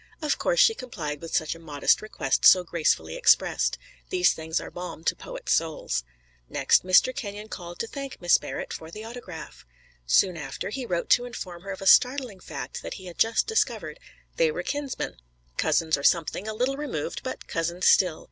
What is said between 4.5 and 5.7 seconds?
are balm to poets'